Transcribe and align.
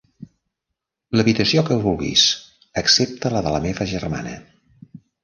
L'habitació 1.19 1.63
que 1.67 1.77
vulguis, 1.83 2.23
excepte 2.83 3.33
la 3.35 3.43
de 3.49 3.53
la 3.57 3.61
meva 3.67 3.89
germana. 3.93 4.33